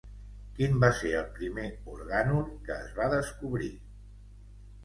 [0.59, 1.67] Quin va ser el primer
[1.97, 3.73] orgànul que es va descobrir?